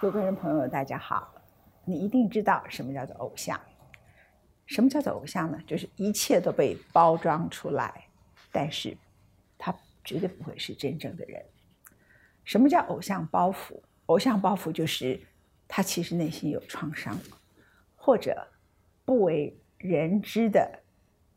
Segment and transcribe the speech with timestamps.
[0.00, 1.30] 各位观众朋友，大家好！
[1.84, 3.60] 你一定知道什么叫做偶像？
[4.64, 5.60] 什么叫做偶像呢？
[5.66, 8.06] 就是一切都被包装出来，
[8.50, 8.96] 但是
[9.58, 11.44] 他绝对不会是真正的人。
[12.44, 13.78] 什么叫偶像包袱？
[14.06, 15.20] 偶像包袱就是
[15.68, 17.18] 他其实内心有创伤，
[17.94, 18.48] 或者
[19.04, 20.80] 不为人知的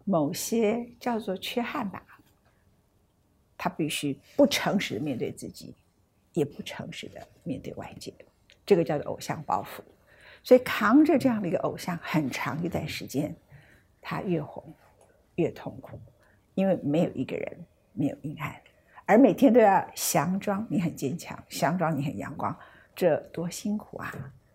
[0.06, 2.02] 某些叫做缺憾吧。
[3.58, 5.76] 他必须不诚实的面对自己，
[6.32, 8.14] 也不诚实的面对外界。
[8.66, 9.82] 这个叫做偶像包袱，
[10.42, 13.36] 所以扛着这样的一个偶像很长一段时间，
[14.02, 14.64] 他越红
[15.36, 16.00] 越痛苦，
[16.54, 17.58] 因为没有一个人
[17.92, 18.56] 没有阴暗，
[19.06, 22.56] 而每天都要佯装你很坚强，佯装你很阳光，
[22.96, 24.14] 这多辛苦啊！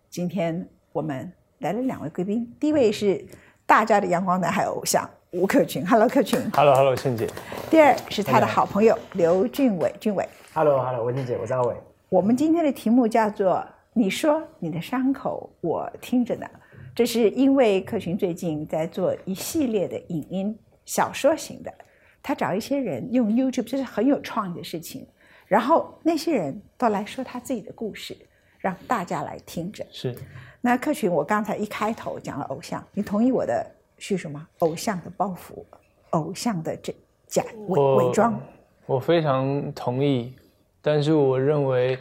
[0.09, 3.23] 今天我们来了两位贵宾，第一位是
[3.67, 7.27] 大家的阳光男孩偶像吴克群，Hello，克群，Hello，Hello，倩姐。
[7.69, 11.75] 第二是他的好朋友刘俊伟，俊伟，Hello，Hello，文倩姐，我是阿伟。
[12.09, 13.63] 我们今天的题目叫做。
[13.93, 16.47] 你说你的伤口，我听着呢。
[16.95, 21.73] 这是因为克群最近在做一系列的影音小说型的，
[22.21, 25.07] 他找一些人用 YouTube，这是很有创意的事情。
[25.47, 28.15] 然后那些人都来说他自己的故事，
[28.59, 29.85] 让大家来听着。
[29.89, 30.15] 是。
[30.61, 33.65] 那克群，我刚才一开头讲了偶像，你同意我的
[33.97, 34.47] 叙述吗？
[34.59, 35.63] 偶像的包袱，
[36.11, 36.93] 偶像的这
[37.27, 38.39] 假伪伪装。
[38.85, 40.33] 我非常同意，
[40.81, 41.97] 但是我认为。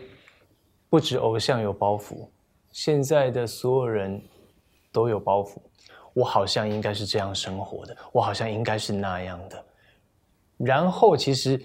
[0.91, 2.29] 不止偶像有包袱，
[2.71, 4.23] 现在的所有人
[4.91, 5.59] 都有包袱。
[6.15, 9.65] 我好像应该是这样生活的，我好像应该是那样的。
[10.57, 11.63] 然后其实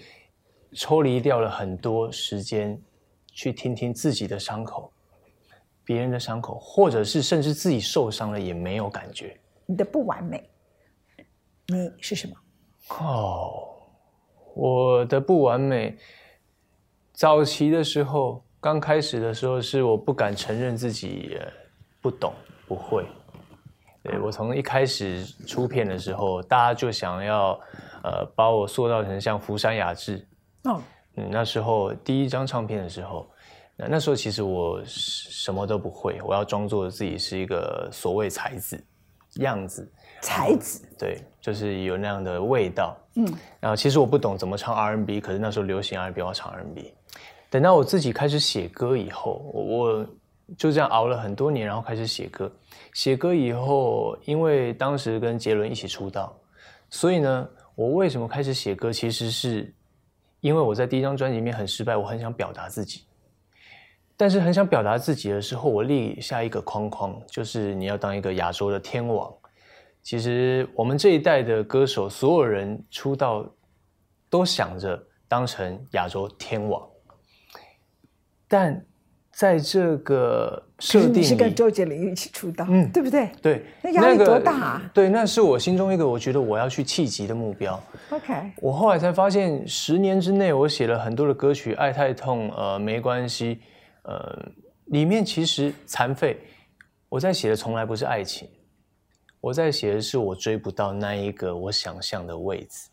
[0.72, 2.80] 抽离掉了很多时间，
[3.32, 4.92] 去听听自己的伤口，
[5.84, 9.36] 别人的伤口，或者是甚至自己受伤了也没有感觉。
[9.66, 10.50] 你的不完美，
[11.66, 12.36] 你是什么？
[13.00, 13.74] 哦，
[14.54, 15.96] 我的不完美，
[17.14, 18.44] 早期的时候。
[18.64, 21.38] 刚开始的时候是我不敢承认自己
[22.00, 22.32] 不懂
[22.66, 23.04] 不会，
[24.02, 27.60] 对我从一开始出片的时候，大家就想要
[28.02, 30.26] 呃把我塑造成像福山雅治
[30.62, 30.80] 哦，
[31.16, 33.30] 嗯那时候第一张唱片的时候，
[33.76, 38.82] 那那时候其实我什么都不会，我要装作自己是一个所谓才子
[39.40, 39.86] 样子，
[40.22, 43.26] 才子对，就是有那样的味道，嗯，
[43.60, 46.94] 然后其实我不懂怎么唱 R&B，可是那时候流行 R&B 要唱 R&B。
[47.50, 50.06] 等到我自己开始写歌以后，我
[50.58, 52.50] 就这样熬了很多年，然后开始写歌。
[52.92, 56.36] 写歌以后，因为当时跟杰伦一起出道，
[56.90, 58.92] 所以呢，我为什么开始写歌？
[58.92, 59.72] 其实是
[60.40, 63.04] 因为我在第一张专辑里面很失败，我很想表达自己。
[64.16, 69.32] 但是很想表达自己的时候，我立下一个框框，就是你要当一个亚洲的天王。
[70.02, 73.44] 其实我们这一代的歌手，所有人出道
[74.28, 76.86] 都想着当成亚洲天王。
[78.54, 78.86] 但
[79.32, 83.28] 在这个设定，是跟周杰伦一起出道，嗯，对不对？
[83.42, 84.90] 对，那压力多大啊？
[84.94, 87.82] 对，那是我心中一个我觉得我要去企及的目标。
[88.10, 93.58] OK，我后来才发现，十年之内我写了很多的歌曲，《爱太痛》呃，没关系，
[94.02, 94.48] 呃，
[94.84, 96.38] 里面其实残废，
[97.08, 98.48] 我在写的从来不是爱情，
[99.40, 102.88] 我在写的是我追不到那一个我想象的位置，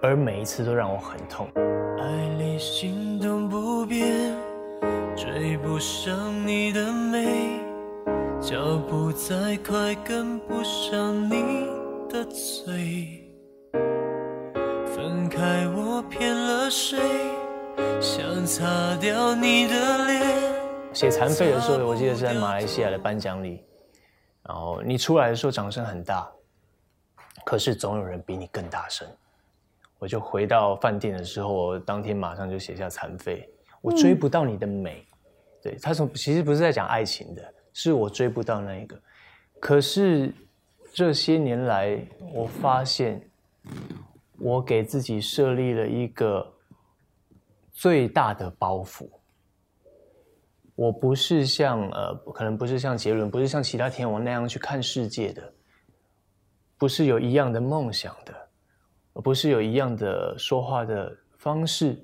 [0.00, 1.48] 而每一次都让我很痛。
[1.98, 4.32] 爱里心动不变，
[5.16, 7.58] 追不上你的美，
[8.40, 11.66] 脚步再快跟不上你
[12.08, 13.24] 的嘴。
[14.86, 16.96] 分开我骗了谁？
[18.00, 20.22] 想擦掉你的脸。
[20.92, 23.64] 写残废的时候，我记得是在马来西亚的颁奖礼，
[24.44, 26.30] 然后你出来的时候掌声很大，
[27.44, 29.04] 可是总有人比你更大声。
[29.98, 33.48] 我就回到饭店的时候，我当天马上就写下残废。
[33.80, 35.04] 我追不到你的美，
[35.62, 39.00] 对他从其实不是在讲爱情的，是我追不到那一个。
[39.60, 40.32] 可是
[40.92, 42.00] 这些年来，
[42.32, 43.20] 我发现
[44.38, 46.44] 我给自己设立了一个
[47.72, 49.08] 最大的包袱。
[50.74, 55.52] 我不是像呃，可能不是像杰伦，不是像其他天王那样去看世界的，
[56.76, 58.47] 不是有一样的梦想的。
[59.18, 62.00] 而不是有一样的说话的方式，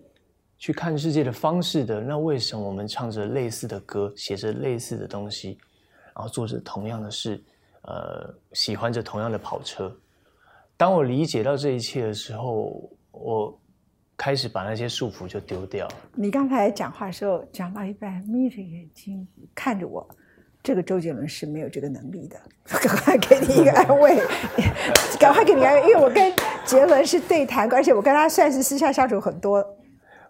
[0.59, 5.57] 去看世界的方式的，那为什么我们唱着类似的歌，写着类似的东西，
[6.13, 7.41] 然后做着同样的事，
[7.83, 9.97] 呃，喜欢着同样的跑车？
[10.77, 13.57] 当我理解到这一切的时候，我
[14.17, 15.87] 开始把那些束缚就丢掉。
[16.15, 19.25] 你刚才讲话的时候，讲到一半，眯着眼睛
[19.55, 20.05] 看着我。
[20.65, 24.21] 这个周杰伦是没有这个能力的， 赶快给你一个安慰，
[25.21, 26.33] 赶快给你安慰，因为我跟
[26.65, 29.65] 杰伦是对谈，而且我跟他算是私下相处很多。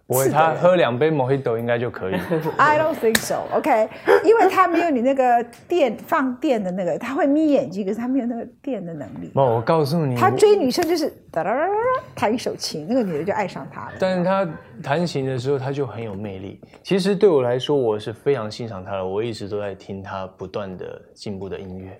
[0.07, 2.13] 不会，他喝两杯 Mojito 应该就可以。
[2.57, 3.41] I don't think so.
[3.51, 3.89] OK，
[4.23, 9.31] 因为他没有你那个电放电的那个，他会眯眼睛，可是他没有那个电的能力。
[9.33, 11.73] 不，我告诉你，他追女生就是哒哒哒哒
[12.13, 13.93] 弹一首琴，那个女的就爱上他了。
[13.99, 14.47] 但是他
[14.83, 16.61] 弹琴的时候，他就很有魅力。
[16.83, 21.99] 其实对我来说，我是非常欣赏他的，我一直都在听他不断的进步的音乐。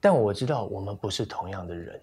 [0.00, 2.00] 但我知道我们不是同样的人。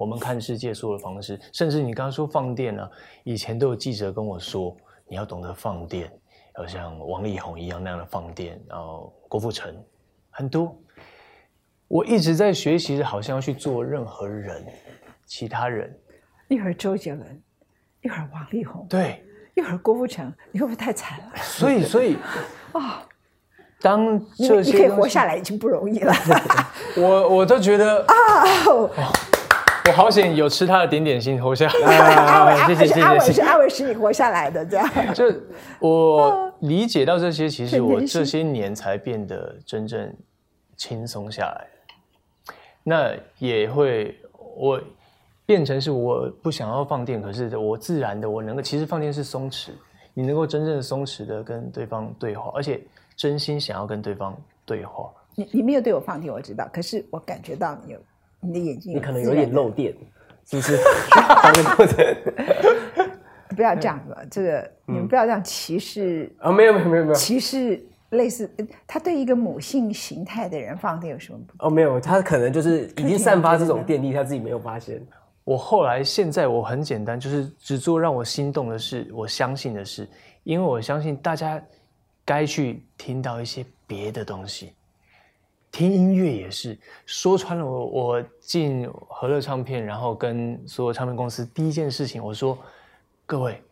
[0.00, 2.90] 我们看世界所有的方式，甚至你刚刚说放电呢，
[3.22, 4.74] 以前都有记者跟我说，
[5.06, 6.10] 你要懂得放电，
[6.56, 9.76] 要像王力宏一样那样的放电，然后郭富城
[10.30, 10.74] 很多，
[11.86, 14.64] 我一直在学习，好像要去做任何人，
[15.26, 15.94] 其他人，
[16.48, 17.42] 一会儿周杰伦，
[18.00, 19.22] 一会儿王力宏，对，
[19.54, 21.32] 一会儿郭富城，你会不会太惨了？
[21.42, 22.16] 所以， 所以
[22.72, 23.06] 啊，
[23.82, 26.14] 当这些你可以活下来已经不容易了，
[26.96, 28.14] 我我都觉得 啊。
[29.86, 33.00] 我好险有吃他的点点心活下来， 谢谢谢谢。
[33.00, 34.88] 阿伟是阿伟使你活下来的，这样。
[35.14, 35.24] 就
[35.78, 40.12] 我 理解到这些，其实我这些年才变得真正
[40.76, 41.66] 轻松下来。
[42.82, 44.18] 那也会
[44.56, 44.80] 我
[45.46, 49.70] 变成是我不想要放电，可是我自然的我能够，其实放电是松弛，
[50.14, 52.80] 你能够真正松弛的跟对方对话，而且
[53.16, 55.10] 真心想要跟对方对话。
[55.34, 57.98] 你你没有对我放电，我知道，可是我感觉到你有。
[58.40, 59.94] 你的眼睛，你可能有点漏电，
[60.46, 60.78] 是不是？
[63.56, 66.52] 不要这样子，这个你们不要这样歧视啊！
[66.52, 68.48] 没有没有没有没有歧视，类似
[68.86, 71.40] 他对一个母性形态的人放电有什么？
[71.58, 75.04] 哦，没有，他可能就是已经散发这种电力，他自己没有发现。
[75.42, 80.08] 我后来现在我很简单，就是只做让我心动的事，我相信的事，
[80.44, 81.60] 因为我相信大家
[82.24, 84.72] 该去听到一些别的东西。
[85.72, 86.76] 听音乐也是
[87.06, 92.58] 说穿了，我我进和乐唱片，然后跟所有唱片公司第一件事情，我说：
[93.24, 93.62] 各位，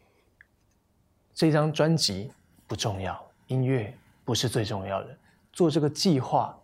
[1.35, 2.31] 这张专辑
[2.69, 3.93] 不重要，音乐
[4.25, 5.19] 不是最重要的，
[5.53, 6.57] 做这个计划，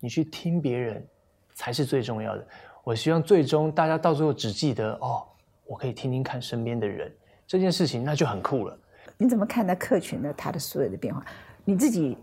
[0.00, 1.06] 你去听别人
[1.54, 2.46] 才是最重要的。
[2.82, 5.24] 我希望最终大家到最后只记得哦，
[5.66, 7.14] 我可以听听看身边的人
[7.46, 8.76] 这件事情，那就很酷了。
[9.16, 11.24] 你怎么看待客群的他的所有的变化？
[11.64, 12.18] 你自己？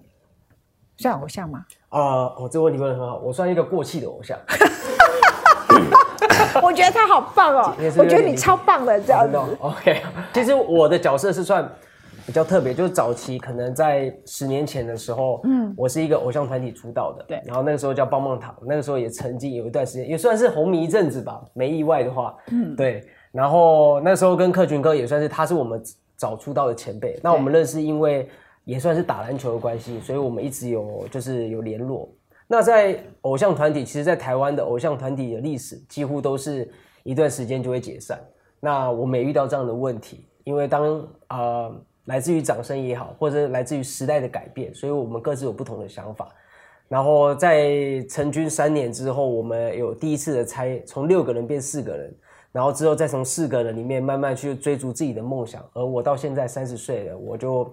[0.97, 1.65] 算偶像吗？
[1.89, 3.17] 啊，我这个问题问的很好。
[3.17, 4.37] 我算一个过气的偶像。
[6.63, 9.37] 我觉得他好棒哦，我觉得你超棒的这样子。
[9.59, 10.01] OK，
[10.33, 11.69] 其实我的角色是算
[12.25, 17.41] 比较特别，就是早期可能在十年前的时候，嗯，我是一个偶像团体出道的，对。
[17.45, 23.05] 然后那个时候叫棒棒糖，那个时候也曾经有一段时间也算是红迷一阵子吧，没意外的话，嗯，对。
[23.33, 25.81] 然后那时候跟克群哥也算是，他是我们
[26.15, 27.19] 早出道的前辈。
[27.21, 28.29] 那我们认识，因为。
[28.65, 32.09] 也算是打篮球的关系，所以我们一直有就是有联络。
[32.47, 36.71] 那在偶像团体，其实，在台湾的偶像团体的历史，几乎都是
[37.01, 38.19] 一段时间就会解散。
[38.59, 41.71] 那我们也遇到这样的问题，因为当啊
[42.05, 46.29] 来自于掌声也好，或者来自于时代的改变，所以我们各自有不同的想法。
[46.87, 52.15] 然后在成军三年之后，我们有第一次的拆，从六个人变四个人，
[52.51, 55.63] 然后之后再从四个人里面慢慢去追逐自己的梦想。
[55.73, 57.71] 而我到现在三十岁了，我就。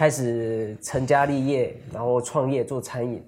[0.00, 3.22] 开始成家立业，然后创业做餐饮。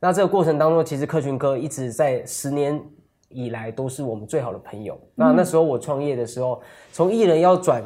[0.00, 2.82] 那这个过程当中，其实客群哥一直在十年
[3.28, 4.98] 以来都是我们最好的朋友。
[5.14, 6.62] 那那时候我创业的时候，
[6.92, 7.84] 从艺人要转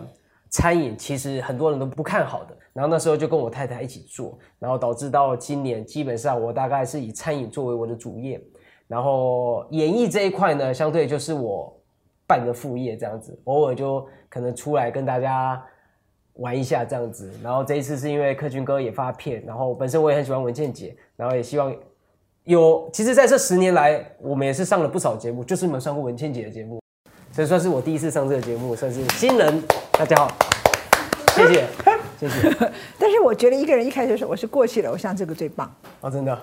[0.51, 2.57] 餐饮，其实很多人都不看好的。
[2.73, 8.41] 然后那时候就跟我太太一起做，然后导致到今年，基本上我大概是以餐饮作为我的主业，
[8.87, 11.77] 然后演艺这一块呢，相对就是我
[12.25, 15.61] 半个副业这样子，偶尔就可能出来跟大家。
[16.39, 21.75] 玩一下这样子，然后这一次是因为客军哥也发片，然后本身我也很喜欢文倩姐，然后也希望
[22.45, 26.81] 有，其实在这十年来，我们也是上了不少节目，就是没有上过文倩姐的节目，
[27.33, 29.63] 所以算是我第一次上这个节目，算是新人。
[29.93, 30.31] 大家好，
[31.35, 31.67] 谢谢，
[32.21, 32.73] 谢谢。
[32.99, 36.39] 但是我觉得一个人一开始说我是过气的偶像，这个最棒啊，真的。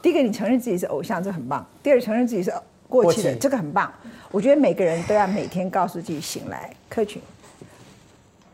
[0.00, 2.52] 第一个，你承认自己是偶像，这很棒；第二，承认自己是
[2.88, 3.92] 过气的，这个很棒。
[4.30, 7.20] 我觉得每个人都要每天告诉自己醒来，客群。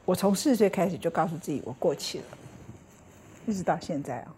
[0.06, 2.24] 我从四十岁开始就告诉自己我过气了，
[3.44, 4.34] 一直到现在啊。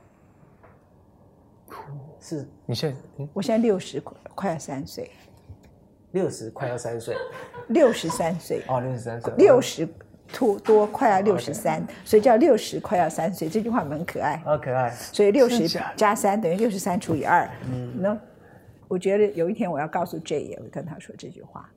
[2.20, 3.28] 是你现在？
[3.34, 4.02] 我现在六十
[4.34, 5.10] 快要三岁。
[6.12, 7.14] 六十快要三岁。
[7.68, 8.62] 六十三岁。
[8.66, 9.32] 哦，六十三岁。
[9.36, 9.86] 六十
[10.32, 13.46] 多多快要六十三，所以叫六十快要三岁。
[13.46, 14.38] 这句话蛮可爱。
[14.38, 14.90] 好可爱。
[14.90, 17.46] 所以六十加三等于六十三除以二。
[17.70, 17.92] 嗯。
[18.00, 18.18] 那
[18.88, 21.70] 我觉得有一天我要告诉 J 也会跟他说这句话。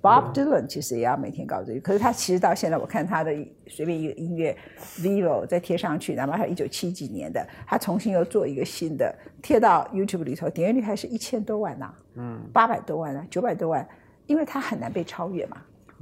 [0.00, 3.32] Bob Dylan 其实也要每天告诉你，可是他其实到现在，我看他的
[3.66, 4.56] 随便一个音乐
[5.00, 9.12] ，Vivo 再贴上去，哪怕他一九七几年的，他重新又做一个新的，
[9.42, 13.86] 贴到 YouTube 里头，点阅率还是一千多万呐，嗯，八百多万啊，九百多万，
[14.26, 15.56] 因为他很难被超越嘛，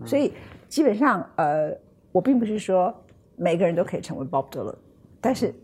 [0.05, 0.35] 所以
[0.69, 1.75] 基本上，呃，
[2.13, 2.95] 我并不是说
[3.35, 4.77] 每个人都可以成为 Bob Dylan，
[5.23, 5.55] 但是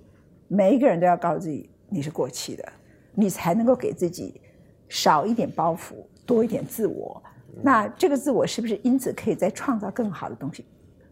[0.49, 2.67] 每一个人都要告诉自己你是过气的，
[3.15, 4.41] 你才能够给自己
[4.89, 7.23] 少一点包袱，多一点自我。
[7.61, 10.65] 那这个自我是不是因此可以再创造更好的东西？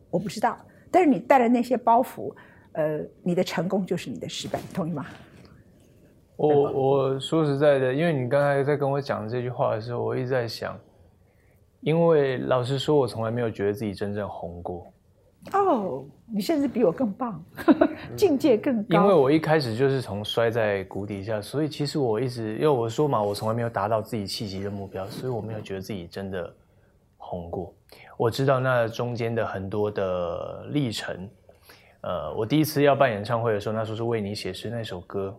[0.09, 0.57] 我不知道。
[0.91, 2.35] 但是你带着那些包袱，
[2.73, 5.07] 呃，你的成功就是你的失败，你同意吗？
[6.37, 10.75] 我我说实在的，因为你刚才在跟我讲这句话的时候，我一直在想，
[11.81, 14.91] 因为老实说，我从来没有觉得自己真正红过。
[15.53, 17.43] 哦，你甚至比我更棒，
[18.15, 19.01] 境界更高。
[19.01, 26.55] 因为我一开始就是从摔在谷底下，所以其实我一直，因为我说嘛，我从来没有达到自己气息的目标，所以我没有觉得自己真的
[27.17, 27.75] 红过。
[28.19, 31.29] 我知道那中间的很多的历程。
[32.03, 35.35] 呃，我第一次要办演唱会的时候，那时候是为你写诗那首歌。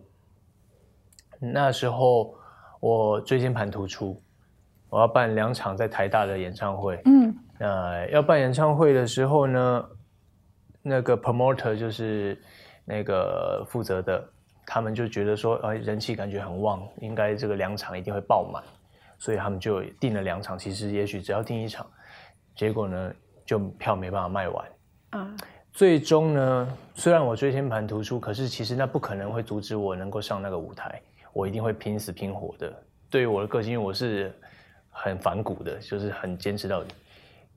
[1.40, 2.34] 那时候
[2.78, 4.20] 我椎间盘突出，
[4.88, 7.00] 我要办两场在台大的演唱会。
[7.04, 9.84] 嗯，那要办演唱会的时候呢，
[10.82, 12.36] 那个 promoter 就是
[12.84, 14.22] 那个负责的，
[14.66, 18.62] 他们就觉得说，哎，人气感觉很旺，应该这个两场一定会爆满，
[19.18, 20.58] 所以他们就订了两场。
[20.58, 21.86] 其实也许只要订一场，
[22.54, 23.14] 结果呢，
[23.46, 24.68] 就票没办法卖完。
[25.10, 25.36] 啊，
[25.72, 31.00] 最终呢，虽然我椎间盘突出，可是其实那不可能会阻止我能够上那个舞台。
[31.32, 32.70] 我一定会拼死拼活的。
[33.08, 34.30] 对于我的个性，因为我是
[34.90, 36.94] 很反骨的，就是很坚持到底。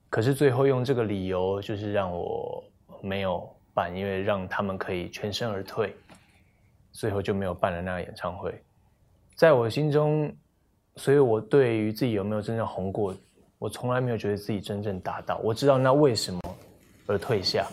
[0.08, 2.64] 可是最后用这个理由，就是让我
[3.02, 5.94] 没有办，因为让他们可以全身而退，
[6.92, 8.54] 最后就没有办了那个演唱会。
[9.34, 10.34] 在我心中，
[10.96, 13.14] 所以我对于自己有没有真正红过，
[13.58, 15.38] 我从来没有觉得自己真正达到。
[15.38, 16.40] 我知道那为什么
[17.06, 17.66] 而退下，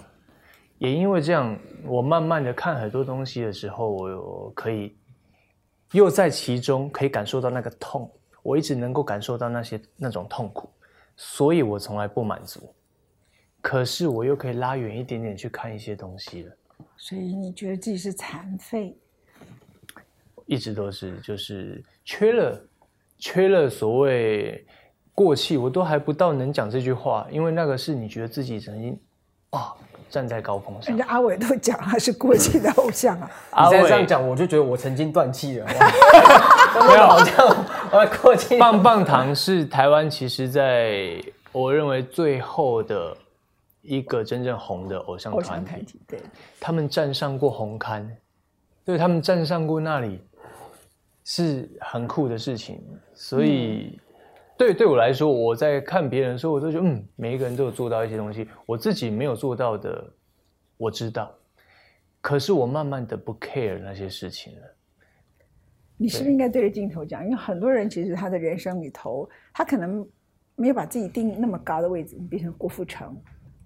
[0.77, 4.96] 也因为这样，我慢慢的看很多东西的时候，我可以。
[5.92, 8.12] 又在其中可以感受到那个痛，
[8.42, 10.68] 我一直能够感受到那些那种痛苦，
[11.15, 12.74] 所以我从来不满足。
[13.63, 16.51] 可是我又可以拉远一点点去看一些东西了。
[16.98, 18.96] 所以你觉得自己是残废？
[20.46, 22.62] 一直都是，就是缺了，
[23.17, 24.63] 缺了所谓
[25.15, 29.00] 过气，我都还不到能讲这句话，因为那个是你觉得自己曾经
[29.51, 29.74] 啊。
[30.10, 33.32] 站在高峰上，人家阿伟都讲他是过气的偶像啊。
[33.50, 35.65] 阿伟这样讲，我就觉得我曾经断气了。
[36.88, 37.48] 没有，好像
[37.91, 38.60] 我过气。
[38.60, 41.20] 棒棒糖是台湾，其实在
[41.51, 43.17] 我认为最后的
[43.83, 46.01] 一个真正红的偶像团体。
[46.07, 46.19] 对，
[46.59, 48.17] 他们站上过红刊，
[48.83, 50.19] 对他们站上过那里，
[51.23, 52.83] 是很酷的事情。
[53.13, 53.99] 所以。
[54.55, 60.13] 对，对我来说，我在看别人的时候，我都觉得，嗯，每一个人都有做到一些东西，我自己没有做到的，
[60.77, 61.33] 我知道。
[62.21, 64.75] 可是我慢慢的不 care 那些事情了。
[65.97, 67.25] 你是不是应该对着镜头讲？
[67.25, 70.07] 因为很多人其实他的人生里头，他可能
[70.55, 73.19] 没有把自己定那么高的位置，你变成郭富城、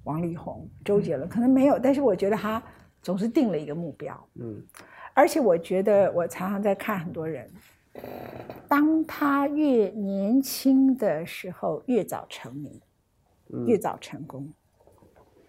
[0.07, 1.77] 王力宏、周杰伦，可能没有。
[1.77, 2.63] 但是我觉得他
[3.01, 4.29] 总是定了一个目标。
[4.35, 4.65] 嗯。
[5.13, 7.51] 而且我觉得，我常常在看很多人。
[8.67, 12.79] 当他越年轻的时候，越早成名，
[13.65, 14.47] 越早成功。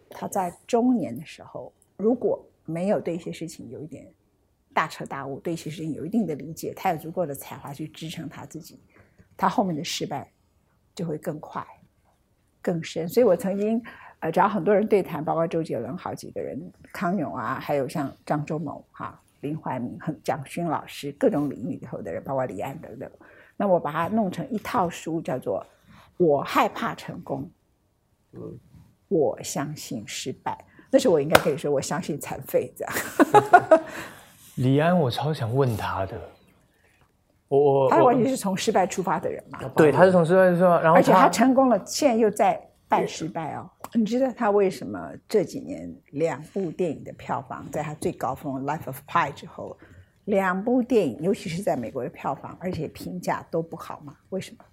[0.09, 4.11] 他在中年的时候，如果没有对一些事情有一点
[4.73, 8.81] 大彻大悟，对一些事情有一定的理解，他有足够的才华去支撑他自己，
[9.37, 10.33] 他后面的失败
[10.95, 11.63] 就会更快、
[12.63, 13.07] 更深。
[13.07, 13.83] 所以我曾经
[14.21, 16.61] 呃找很多人对谈，包括周杰伦好几个人，
[16.93, 19.21] 康永啊，还有像张忠谋哈。
[19.41, 23.09] 林怀民、蒋勋老师，各种领域里头的人，包括李安等等。
[23.57, 25.65] 那我把它弄成一套书，叫做
[26.25, 27.49] 《我害怕成功》，
[28.37, 28.59] 嗯，
[29.07, 30.59] 我相信失败。
[30.91, 32.93] 那时候我应该可以说，我相信残废这样。
[34.59, 36.21] 李安，我超想问他的，
[37.47, 39.61] 我他完全是从失败出发的人嘛？
[39.77, 42.61] 对，他是从失败出发，然后而且他成功了，现在又在。
[42.91, 49.77] 半失败哦，你知道他为什么这几年两部电影的票房在他最高峰《Life of Pi》之后，
[50.27, 54.15] 两部电影尤其是在美国的票房，而且评价都不好吗？
[54.31, 54.65] 为什么？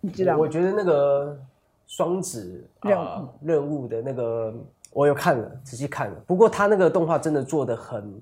[0.00, 0.36] 你知道？
[0.36, 1.40] 我觉得那个
[1.86, 4.54] 双子任务任务的那个，
[4.92, 6.14] 我有看了，仔细看了。
[6.26, 8.20] 不过他那个动画真的做的很，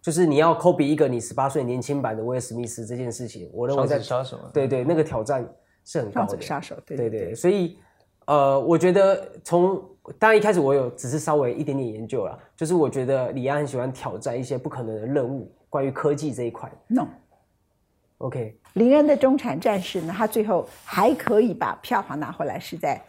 [0.00, 5.46] 就是你要 copy 一个你十八岁年轻版的威尔史密斯这件事情，我认为在杀手，对对，那个挑战。
[5.88, 7.78] 是很高的杀手，对对对，所以
[8.26, 9.82] 呃，我觉得从
[10.18, 16.70] 当然一开始我有只是稍微一点点研究了，就是我觉得李安很喜欢挑战一些不可能的任务，关于科技这一块。
[16.86, 23.02] No，OK，林恩的中产战士呢，他最后还可以把票房拿回来，是在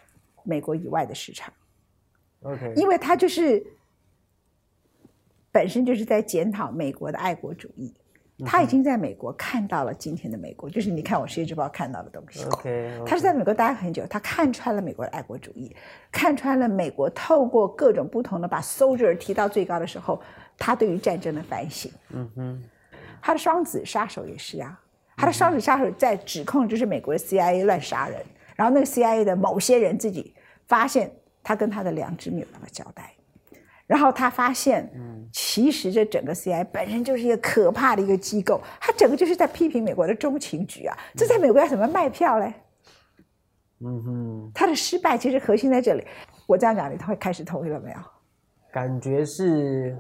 [0.44, 1.54] 美国以外的市场。
[2.42, 3.66] OK，因为他就是
[5.52, 7.94] 本身就是在检讨美国的爱国主义，
[8.46, 12.44] 他已经在美国看到了今天的美国，就是你看我世界日报看到的东西。
[12.46, 15.76] OK，他是在美国待很久，他看穿了美国的爱国主义，
[16.12, 20.22] 看穿了美国透过各种不同的把 soldier 提到最高的时候，
[20.58, 21.92] 他对于战争的反省。
[22.10, 22.64] 嗯哼，
[23.22, 24.80] 他的双子杀手也是啊，
[25.16, 28.24] 他的双子杀手在指控就是美国的 CIA 乱杀人，
[28.56, 30.36] 然后那个 CIA 的某些人自己
[30.68, 33.12] 发现他跟他的良知没有办法交代，
[33.88, 34.92] 然后他发现，
[35.32, 42.54] 其实这整个 CIA 本身就是一个可怕的一个机构，他整个就是在批评美国的中情局啊，这在美国要怎么卖票嘞？
[43.80, 46.06] 嗯哼，他的失败其实核心在这里。
[46.46, 47.98] 我这样讲，你会开始同意了没有？
[48.72, 49.98] 感觉是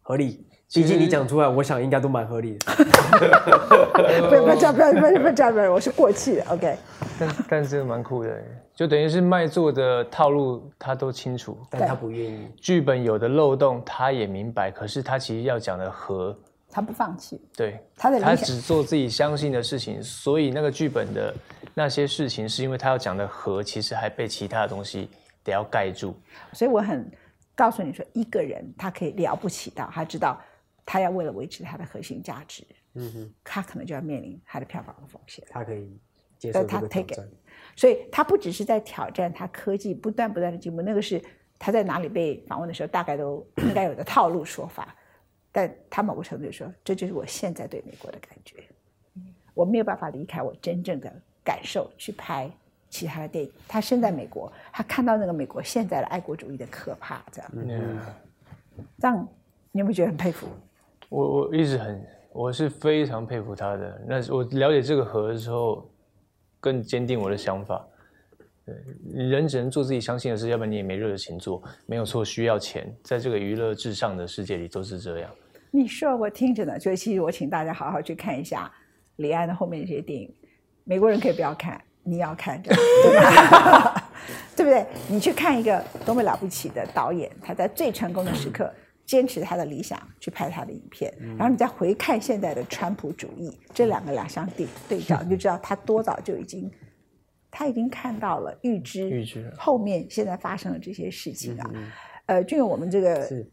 [0.00, 0.46] 合理。
[0.74, 2.72] 毕竟你讲出来，我想应该都蛮合理的。
[2.74, 6.44] 不 要不要，不要不要不要这样，不要，我是过气的。
[6.48, 6.76] OK，
[7.18, 8.42] 但但这个蛮酷的，
[8.74, 12.48] 就等于是卖座的套路他都清楚，但他不愿意。
[12.56, 16.36] 剧本有的漏洞他也明白，可是他其实要讲的和，
[16.68, 21.32] 他不放弃，对，他的他只做自己相信的事情，所以那个剧本的
[21.74, 25.08] 那些事情，是因为他要讲的和，其实还被其他的东西
[25.44, 26.14] 得要盖住。
[26.52, 27.08] 所以我很
[27.54, 30.38] 告诉你说，一个人他可以了不起到他知道
[30.86, 32.64] 他要为了维持他的核心价值，
[32.94, 35.44] 嗯哼，他可能就要面临他的票房的风险。
[35.50, 35.98] 他可以
[36.38, 37.28] 接受他 take it 战。
[37.74, 41.20] 所以他不只是在挑战他科技不断不断的进步，那个是
[41.58, 44.94] 他在哪里被访问的时候大概都应该有的套路说法，
[45.50, 48.62] 但他某个程度就说，这就是我现在对美国的感觉，
[49.54, 51.12] 我没有办法离开我真正的
[51.42, 52.50] 感受去拍
[52.88, 53.52] 其他的电影。
[53.66, 57.98] 他身在美国，他看到那个美国现在的爱国主义的可怕，这样，嗯，
[58.98, 59.28] 这样
[59.72, 60.46] 你有没有觉得很佩服？
[61.08, 64.02] 我我一直很，我是非常佩服他的。
[64.06, 65.88] 那我了解这个和的时候，
[66.60, 67.86] 更坚定我的想法。
[68.64, 68.74] 对，
[69.12, 71.62] 人只能做自己相信的事，要不然你也没热情做。
[71.86, 75.30] 没有错，需要钱，在这个娱乐至上的世界里都是这样。
[75.70, 78.70] 你说我听着呢，所以其实我请大家好好去看一下
[79.16, 80.34] 李安的后面这些电影。
[80.82, 84.02] 美国人可以不要看，你要看，这样对？
[84.56, 84.86] 对不对？
[85.08, 88.72] 你去看一个多么了不起的导演，他在最成功的时刻
[89.06, 96.70] 坚持他的理想去拍他的影片，然后你再回看现在的川普主义，这两个两相对对照，你就知道他多早就已经，
[97.50, 99.54] 他已经看到了预知预知了。
[99.56, 101.70] 后面现在发生的这些事情啊。
[102.26, 103.50] 呃，就因为我们这个是。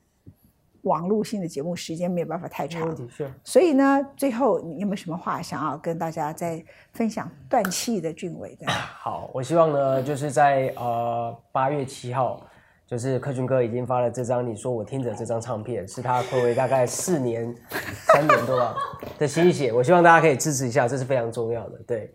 [0.84, 2.94] 网络性的节目时间没有办法太长。
[3.42, 6.62] 所以呢，最后你有没有什么话想要跟大家再
[6.92, 7.32] 分享？
[7.48, 12.46] 断气的俊伟的， 好，我希望呢，就是在呃八月七号，
[12.94, 17.52] 就是克俊哥已经发了这张《你说我听着》这张唱片，是他暌违大概四年、
[18.06, 18.76] 三年多吧
[19.18, 19.74] 的心血。
[19.74, 21.80] 我希望大家可以支持一下，这是非常重要的。
[21.88, 22.14] 对，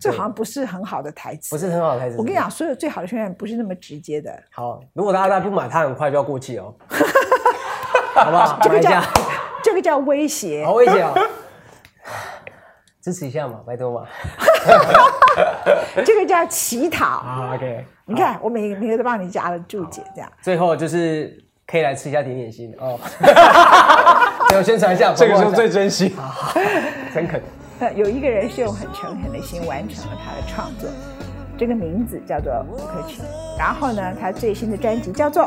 [0.00, 1.54] 这好像不是很好的台词。
[1.54, 2.16] 不是很好的台词。
[2.16, 6.74] 我跟你讲，所有最好的宣传不是那么直接的，好，如果大家再不买，它很快就要过期哦，
[8.16, 8.58] 好不好？
[8.64, 9.02] 这个叫
[9.62, 10.72] 这个叫威胁好。
[10.72, 11.12] 威胁哦。
[13.02, 14.06] 支持一下嘛，拜托嘛。
[16.02, 17.04] 这个叫乞讨。
[17.04, 17.84] 好，OK。
[18.08, 20.32] 你看，我每每个都帮你加了注解，这样。
[20.40, 22.98] 最后就是可以来吃一下点点心哦。
[24.48, 26.10] 最后宣传一下，这个时候最真心。
[27.12, 27.42] 诚恳。
[27.78, 30.88] 那 有一个人是用很诚恳的心完成了他的创作，
[31.58, 33.22] 这个名字叫做吴克群。
[33.58, 35.46] 然后呢，他最新的专辑叫做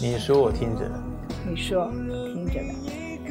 [0.00, 0.84] 你说我听着，
[1.48, 1.88] 《你说
[2.34, 2.74] 听着呢》，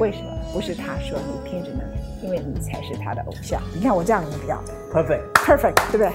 [0.00, 1.82] 为什么不是他说你听着呢？
[2.22, 3.60] 因为你才是他的偶像。
[3.74, 4.56] 你看我这样有没有
[4.90, 5.32] Perfect。
[5.34, 6.10] perfect，对不对？